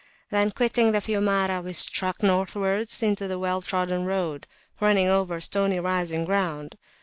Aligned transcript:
Then 0.31 0.49
quitting 0.49 0.93
the 0.93 0.97
Fiumara, 0.99 1.61
we 1.63 1.73
struck 1.73 2.23
Northwards 2.23 3.03
into 3.03 3.31
a 3.31 3.37
well 3.37 3.61
trodden 3.61 4.03
road 4.05 4.47
running 4.79 5.07
over 5.07 5.39
stony 5.39 5.79
rising 5.79 6.25
ground. 6.25 6.75